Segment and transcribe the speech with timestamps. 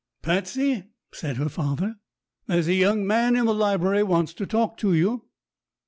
[0.23, 1.97] "Patsey," said her father,
[2.47, 5.27] "there's a young man in the library wants to talk to you."